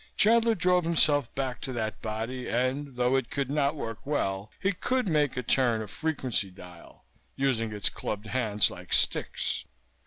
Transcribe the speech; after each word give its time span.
Chandler 0.17 0.55
drove 0.55 0.83
himself 0.83 1.31
back 1.35 1.61
to 1.61 1.71
that 1.73 2.01
body 2.01 2.49
and, 2.49 2.95
though 2.95 3.15
it 3.15 3.29
could 3.29 3.51
not 3.51 3.75
work 3.75 4.03
well, 4.03 4.49
he 4.59 4.71
could 4.71 5.07
make 5.07 5.37
it 5.37 5.47
turn 5.47 5.79
a 5.83 5.87
frequency 5.87 6.49
dial, 6.49 7.05
using 7.35 7.71
its 7.71 7.87
clubbed 7.89 8.25
hands 8.25 8.71
like 8.71 8.93
sticks. 8.93 9.63